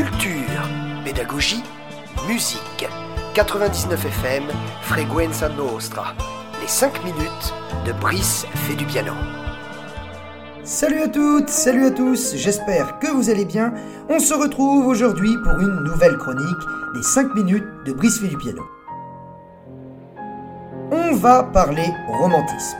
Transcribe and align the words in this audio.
Culture, 0.00 0.62
pédagogie, 1.04 1.62
musique. 2.26 2.88
99 3.34 4.02
FM, 4.02 4.44
Freguenza 4.80 5.50
Nostra. 5.50 6.14
Les 6.62 6.66
5 6.66 7.04
minutes 7.04 7.54
de 7.84 7.92
Brice 7.92 8.46
fait 8.54 8.76
du 8.76 8.86
piano. 8.86 9.12
Salut 10.64 11.02
à 11.02 11.08
toutes, 11.08 11.50
salut 11.50 11.84
à 11.84 11.90
tous, 11.90 12.34
j'espère 12.34 12.98
que 12.98 13.08
vous 13.08 13.28
allez 13.28 13.44
bien. 13.44 13.74
On 14.08 14.20
se 14.20 14.32
retrouve 14.32 14.86
aujourd'hui 14.86 15.36
pour 15.44 15.60
une 15.60 15.84
nouvelle 15.84 16.16
chronique 16.16 16.64
des 16.94 17.02
5 17.02 17.34
minutes 17.34 17.68
de 17.84 17.92
Brice 17.92 18.20
fait 18.20 18.28
du 18.28 18.38
piano. 18.38 18.62
On 20.90 21.14
va 21.14 21.42
parler 21.42 21.92
romantisme. 22.08 22.78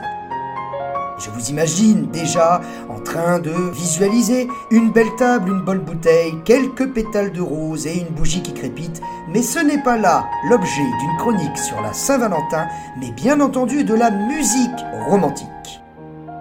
Je 1.23 1.29
vous 1.29 1.51
imagine 1.51 2.07
déjà 2.07 2.61
en 2.89 2.99
train 2.99 3.37
de 3.37 3.51
visualiser 3.73 4.47
une 4.71 4.91
belle 4.91 5.15
table, 5.19 5.49
une 5.49 5.61
bonne 5.61 5.81
bouteille, 5.81 6.33
quelques 6.45 6.91
pétales 6.91 7.31
de 7.31 7.41
rose 7.41 7.85
et 7.85 7.99
une 7.99 8.15
bougie 8.15 8.41
qui 8.41 8.53
crépite, 8.53 9.01
mais 9.29 9.43
ce 9.43 9.59
n'est 9.59 9.83
pas 9.83 9.97
là 9.97 10.25
l'objet 10.49 10.81
d'une 10.81 11.17
chronique 11.19 11.57
sur 11.59 11.79
la 11.81 11.93
Saint-Valentin, 11.93 12.67
mais 12.99 13.11
bien 13.11 13.39
entendu 13.39 13.83
de 13.83 13.93
la 13.93 14.09
musique 14.09 14.71
romantique. 15.07 15.47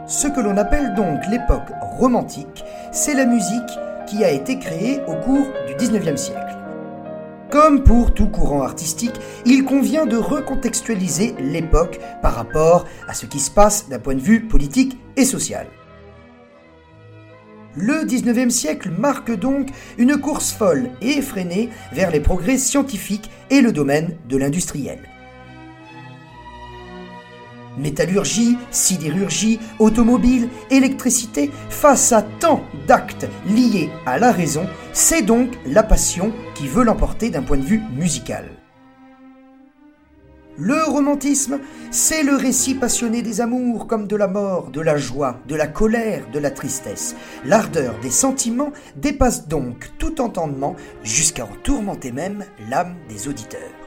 Ce 0.07 0.29
que 0.29 0.41
l'on 0.41 0.57
appelle 0.57 0.95
donc 0.95 1.21
l'époque 1.31 1.73
romantique, 1.99 2.65
c'est 2.91 3.15
la 3.15 3.27
musique 3.27 3.79
qui 4.07 4.25
a 4.25 4.31
été 4.31 4.59
créée 4.59 5.03
au 5.07 5.15
cours 5.15 5.47
du 5.69 5.75
19e 5.75 6.17
siècle. 6.17 6.60
Comme 7.51 7.83
pour 7.83 8.15
tout 8.15 8.29
courant 8.29 8.63
artistique, 8.63 9.15
il 9.45 9.65
convient 9.65 10.07
de 10.07 10.17
recontextualiser 10.17 11.35
l'époque 11.41 11.99
par 12.23 12.35
rapport 12.35 12.87
à 13.09 13.15
ce 13.15 13.27
qui 13.27 13.41
se 13.41 13.51
passe 13.51 13.89
d'un 13.89 13.99
point 13.99 14.15
de 14.15 14.21
vue 14.21 14.43
politique 14.47 14.97
et 15.17 15.25
social. 15.25 15.67
Le 17.75 18.05
19e 18.05 18.51
siècle 18.51 18.91
marque 18.97 19.33
donc 19.33 19.71
une 19.99 20.17
course 20.17 20.53
folle 20.53 20.91
et 21.03 21.19
effrénée 21.19 21.71
vers 21.93 22.13
les 22.13 22.21
progrès 22.21 22.57
scientifiques 22.57 23.31
et 23.51 23.61
le 23.61 23.73
domaine 23.73 24.17
de 24.29 24.37
l'industriel. 24.37 25.01
Métallurgie, 27.79 28.59
sidérurgie, 28.71 29.61
automobile, 29.79 30.49
électricité, 30.71 31.51
face 31.69 32.13
à 32.13 32.23
tant 32.23 32.63
d'actes 32.87 33.27
liés 33.47 33.91
à 34.07 34.19
la 34.19 34.33
raison, 34.33 34.67
c'est 34.93 35.23
donc 35.23 35.51
la 35.67 35.83
passion 35.83 36.33
qui 36.55 36.67
veut 36.67 36.85
l'emporter 36.85 37.31
d'un 37.31 37.43
point 37.43 37.57
de 37.57 37.63
vue 37.63 37.83
musical. 37.97 38.45
Le 40.63 40.85
romantisme, 40.85 41.59
c'est 41.91 42.23
le 42.23 42.35
récit 42.35 42.75
passionné 42.75 43.23
des 43.23 43.41
amours 43.41 43.87
comme 43.87 44.07
de 44.07 44.17
la 44.17 44.29
mort, 44.29 44.71
de 44.71 44.83
la 44.83 44.99
joie, 44.99 45.41
de 45.49 45.55
la 45.55 45.67
colère, 45.67 46.25
de 46.31 46.39
la 46.39 46.51
tristesse. 46.51 47.17
L'ardeur 47.47 47.95
des 48.03 48.11
sentiments 48.11 48.73
dépasse 48.97 49.49
donc 49.49 49.91
tout 49.99 50.21
entendement 50.21 50.77
jusqu'à 51.03 51.45
en 51.45 51.57
tourmenter 51.63 52.13
même 52.13 52.45
l'âme 52.69 52.95
des 53.09 53.27
auditeurs. 53.27 53.80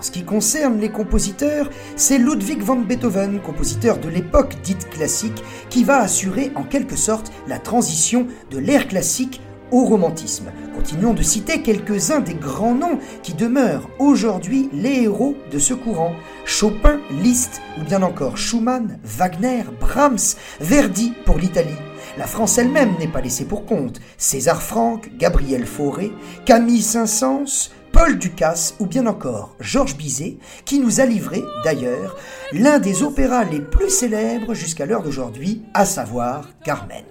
En 0.00 0.02
ce 0.02 0.12
qui 0.12 0.24
concerne 0.24 0.80
les 0.80 0.88
compositeurs, 0.88 1.68
c'est 1.94 2.16
Ludwig 2.16 2.62
van 2.62 2.76
Beethoven, 2.76 3.38
compositeur 3.38 3.98
de 3.98 4.08
l'époque 4.08 4.54
dite 4.64 4.88
classique, 4.88 5.44
qui 5.68 5.84
va 5.84 5.98
assurer 5.98 6.52
en 6.54 6.62
quelque 6.62 6.96
sorte 6.96 7.30
la 7.46 7.58
transition 7.58 8.26
de 8.50 8.56
l'ère 8.56 8.88
classique 8.88 9.42
au 9.70 9.84
romantisme. 9.84 10.52
Continuons 10.74 11.12
de 11.12 11.22
citer 11.22 11.60
quelques-uns 11.60 12.20
des 12.20 12.32
grands 12.32 12.74
noms 12.74 12.98
qui 13.22 13.34
demeurent 13.34 13.90
aujourd'hui 13.98 14.70
les 14.72 15.02
héros 15.02 15.36
de 15.52 15.58
ce 15.58 15.74
courant. 15.74 16.14
Chopin, 16.46 16.98
Liszt 17.22 17.60
ou 17.78 17.84
bien 17.84 18.02
encore 18.02 18.38
Schumann, 18.38 18.98
Wagner, 19.04 19.64
Brahms, 19.80 20.36
Verdi 20.62 21.12
pour 21.26 21.36
l'Italie. 21.36 21.68
La 22.16 22.26
France 22.26 22.56
elle-même 22.56 22.94
n'est 22.98 23.06
pas 23.06 23.20
laissée 23.20 23.44
pour 23.44 23.66
compte. 23.66 24.00
César 24.16 24.62
Franck, 24.62 25.10
Gabriel 25.18 25.66
Fauré, 25.66 26.10
Camille 26.46 26.82
Saint-Saëns, 26.82 27.70
Paul 28.02 28.16
Ducasse 28.16 28.76
ou 28.78 28.86
bien 28.86 29.06
encore 29.06 29.54
Georges 29.60 29.94
Bizet, 29.94 30.38
qui 30.64 30.78
nous 30.78 31.02
a 31.02 31.04
livré 31.04 31.44
d'ailleurs 31.64 32.16
l'un 32.50 32.78
des 32.78 33.02
opéras 33.02 33.44
les 33.44 33.60
plus 33.60 33.90
célèbres 33.90 34.54
jusqu'à 34.54 34.86
l'heure 34.86 35.02
d'aujourd'hui, 35.02 35.60
à 35.74 35.84
savoir 35.84 36.48
Carmen. 36.64 37.04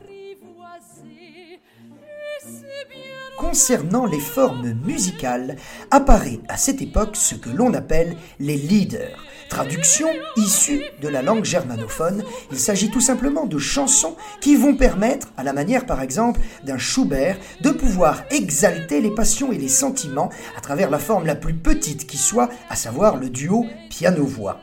Concernant 3.40 4.06
les 4.06 4.20
formes 4.20 4.74
musicales, 4.86 5.56
apparaît 5.92 6.42
à 6.50 6.58
cette 6.58 6.82
époque 6.82 7.16
ce 7.16 7.36
que 7.36 7.50
l'on 7.50 7.74
appelle 7.74 8.18
les 8.38 8.58
leaders. 8.58 9.18
Traduction 9.50 10.10
issue 10.36 10.84
de 11.02 11.08
la 11.08 11.22
langue 11.22 11.46
germanophone, 11.46 12.26
il 12.52 12.60
s'agit 12.60 12.92
tout 12.92 13.00
simplement 13.00 13.46
de 13.46 13.58
chansons 13.58 14.18
qui 14.42 14.58
vont 14.58 14.76
permettre, 14.76 15.30
à 15.38 15.44
la 15.44 15.54
manière 15.54 15.86
par 15.86 16.02
exemple 16.02 16.42
d'un 16.66 16.78
Schubert, 16.78 17.38
de 17.62 17.70
pouvoir 17.70 18.24
exalter 18.30 19.00
les 19.00 19.16
passions 19.16 19.54
et 19.54 19.58
les 19.58 19.70
sentiments 19.70 20.30
à 20.58 20.60
travers 20.60 20.90
la 20.90 21.00
forme 21.00 21.26
la 21.26 21.36
plus 21.36 21.56
petite 21.56 22.08
qui 22.08 22.18
soit, 22.18 22.50
à 22.70 22.76
savoir 22.76 23.16
le 23.16 23.30
duo 23.30 23.66
piano-voix. 23.90 24.60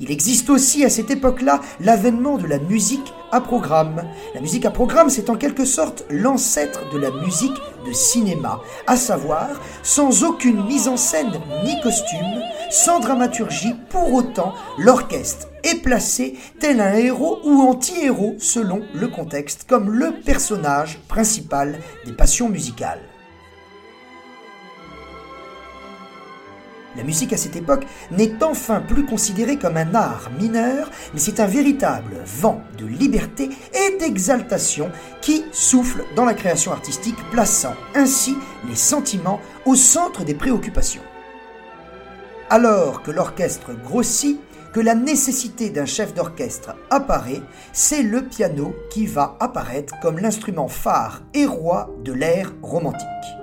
Il 0.00 0.10
existe 0.10 0.48
aussi 0.48 0.84
à 0.86 0.90
cette 0.90 1.10
époque-là 1.10 1.60
l'avènement 1.80 2.38
de 2.38 2.46
la 2.46 2.58
musique 2.58 3.12
à 3.32 3.40
programme. 3.40 4.04
La 4.34 4.40
musique 4.40 4.64
à 4.64 4.70
programme, 4.70 5.10
c'est 5.10 5.30
en 5.30 5.36
quelque 5.36 5.64
sorte 5.64 6.04
l'ancêtre 6.10 6.90
de 6.92 6.98
la 6.98 7.10
musique 7.10 7.56
de 7.86 7.92
cinéma, 7.92 8.60
à 8.86 8.96
savoir 8.96 9.48
sans 9.82 10.24
aucune 10.24 10.64
mise 10.64 10.88
en 10.88 10.96
scène 10.96 11.32
ni 11.64 11.80
costume, 11.80 12.42
sans 12.70 13.00
dramaturgie, 13.00 13.74
pour 13.90 14.12
autant 14.12 14.54
l'orchestre 14.78 15.48
est 15.62 15.82
placé 15.82 16.38
tel 16.60 16.80
un 16.80 16.94
héros 16.94 17.40
ou 17.44 17.62
anti-héros 17.62 18.36
selon 18.38 18.82
le 18.94 19.08
contexte, 19.08 19.66
comme 19.68 19.90
le 19.90 20.12
personnage 20.24 21.00
principal 21.08 21.78
des 22.04 22.12
passions 22.12 22.48
musicales. 22.48 23.00
La 26.96 27.02
musique 27.02 27.34
à 27.34 27.36
cette 27.36 27.56
époque 27.56 27.86
n'est 28.10 28.42
enfin 28.42 28.80
plus 28.80 29.04
considérée 29.04 29.58
comme 29.58 29.76
un 29.76 29.94
art 29.94 30.30
mineur, 30.38 30.90
mais 31.12 31.20
c'est 31.20 31.40
un 31.40 31.46
véritable 31.46 32.16
vent 32.24 32.62
de 32.78 32.86
liberté 32.86 33.50
et 33.74 33.98
d'exaltation 33.98 34.90
qui 35.20 35.44
souffle 35.52 36.04
dans 36.14 36.24
la 36.24 36.34
création 36.34 36.72
artistique, 36.72 37.16
plaçant 37.30 37.74
ainsi 37.94 38.36
les 38.68 38.76
sentiments 38.76 39.40
au 39.66 39.74
centre 39.74 40.24
des 40.24 40.34
préoccupations. 40.34 41.02
Alors 42.48 43.02
que 43.02 43.10
l'orchestre 43.10 43.72
grossit, 43.84 44.40
que 44.72 44.80
la 44.80 44.94
nécessité 44.94 45.70
d'un 45.70 45.86
chef 45.86 46.14
d'orchestre 46.14 46.76
apparaît, 46.90 47.42
c'est 47.72 48.02
le 48.02 48.22
piano 48.22 48.74
qui 48.90 49.06
va 49.06 49.36
apparaître 49.40 49.94
comme 50.00 50.18
l'instrument 50.18 50.68
phare 50.68 51.22
et 51.34 51.44
roi 51.44 51.90
de 52.04 52.12
l'ère 52.12 52.52
romantique. 52.62 53.35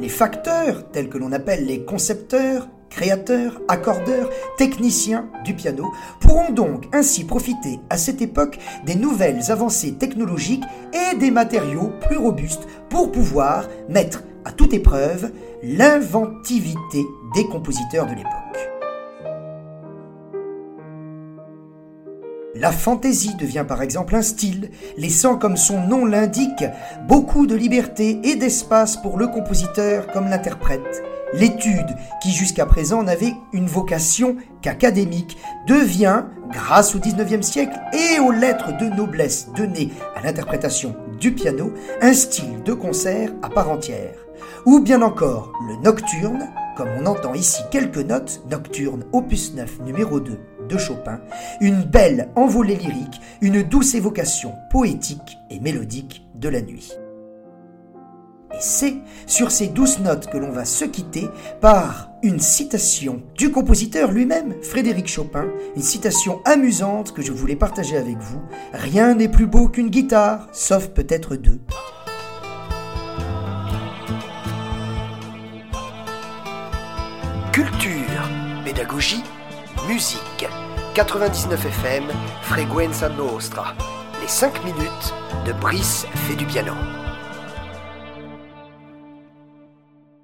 Les 0.00 0.08
facteurs, 0.08 0.90
tels 0.92 1.10
que 1.10 1.18
l'on 1.18 1.30
appelle 1.30 1.66
les 1.66 1.84
concepteurs, 1.84 2.68
créateurs, 2.88 3.60
accordeurs, 3.68 4.30
techniciens 4.56 5.28
du 5.44 5.52
piano, 5.52 5.92
pourront 6.20 6.52
donc 6.52 6.86
ainsi 6.94 7.24
profiter 7.24 7.78
à 7.90 7.98
cette 7.98 8.22
époque 8.22 8.58
des 8.86 8.94
nouvelles 8.94 9.52
avancées 9.52 9.92
technologiques 9.92 10.64
et 10.94 11.16
des 11.16 11.30
matériaux 11.30 11.92
plus 12.08 12.16
robustes 12.16 12.66
pour 12.88 13.12
pouvoir 13.12 13.68
mettre 13.90 14.22
à 14.46 14.52
toute 14.52 14.72
épreuve 14.72 15.32
l'inventivité 15.62 17.04
des 17.34 17.44
compositeurs 17.44 18.06
de 18.06 18.14
l'époque. 18.14 18.39
La 22.56 22.72
fantaisie 22.72 23.36
devient 23.36 23.64
par 23.66 23.80
exemple 23.80 24.16
un 24.16 24.22
style, 24.22 24.70
laissant 24.96 25.36
comme 25.36 25.56
son 25.56 25.86
nom 25.86 26.04
l'indique 26.04 26.64
beaucoup 27.06 27.46
de 27.46 27.54
liberté 27.54 28.18
et 28.24 28.34
d'espace 28.34 28.96
pour 28.96 29.18
le 29.18 29.28
compositeur 29.28 30.08
comme 30.08 30.28
l'interprète. 30.28 31.04
L'étude, 31.32 31.96
qui 32.20 32.32
jusqu'à 32.32 32.66
présent 32.66 33.04
n'avait 33.04 33.34
une 33.52 33.68
vocation 33.68 34.34
qu'académique, 34.62 35.38
devient, 35.68 36.24
grâce 36.50 36.96
au 36.96 36.98
XIXe 36.98 37.46
siècle 37.46 37.78
et 37.92 38.18
aux 38.18 38.32
lettres 38.32 38.76
de 38.78 38.86
noblesse 38.86 39.50
données 39.56 39.92
à 40.16 40.22
l'interprétation 40.22 40.96
du 41.20 41.32
piano, 41.32 41.72
un 42.00 42.12
style 42.12 42.64
de 42.64 42.72
concert 42.72 43.30
à 43.42 43.48
part 43.48 43.70
entière. 43.70 44.16
Ou 44.66 44.80
bien 44.80 45.02
encore 45.02 45.52
le 45.68 45.76
nocturne, 45.84 46.48
comme 46.76 46.88
on 47.00 47.06
entend 47.06 47.34
ici 47.34 47.62
quelques 47.70 47.98
notes, 47.98 48.42
nocturne 48.50 49.04
opus 49.12 49.54
9 49.54 49.82
numéro 49.82 50.18
2 50.18 50.36
de 50.70 50.78
Chopin, 50.78 51.20
une 51.60 51.82
belle 51.82 52.28
envolée 52.36 52.76
lyrique, 52.76 53.20
une 53.40 53.62
douce 53.62 53.94
évocation 53.94 54.54
poétique 54.70 55.38
et 55.50 55.60
mélodique 55.60 56.24
de 56.34 56.48
la 56.48 56.62
nuit. 56.62 56.92
Et 58.52 58.58
c'est 58.60 58.96
sur 59.26 59.50
ces 59.50 59.68
douces 59.68 60.00
notes 60.00 60.28
que 60.28 60.36
l'on 60.36 60.50
va 60.50 60.64
se 60.64 60.84
quitter 60.84 61.28
par 61.60 62.10
une 62.22 62.40
citation 62.40 63.22
du 63.36 63.50
compositeur 63.50 64.10
lui-même, 64.10 64.54
Frédéric 64.62 65.08
Chopin, 65.08 65.46
une 65.76 65.82
citation 65.82 66.40
amusante 66.44 67.12
que 67.12 67.22
je 67.22 67.32
voulais 67.32 67.56
partager 67.56 67.96
avec 67.96 68.18
vous. 68.18 68.40
Rien 68.72 69.14
n'est 69.14 69.28
plus 69.28 69.46
beau 69.46 69.68
qu'une 69.68 69.88
guitare, 69.88 70.48
sauf 70.52 70.88
peut-être 70.88 71.36
deux. 71.36 71.60
Culture, 77.52 78.28
pédagogie, 78.64 79.22
musique. 79.90 80.46
99 80.94 81.66
FM, 81.66 82.04
Freguenza 82.42 83.08
Nostra. 83.08 83.74
Les 84.20 84.28
5 84.28 84.64
minutes 84.64 85.14
de 85.44 85.52
Brice 85.52 86.06
fait 86.14 86.36
du 86.36 86.46
piano. 86.46 86.74